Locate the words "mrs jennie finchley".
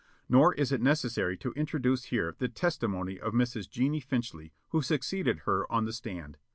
3.35-4.51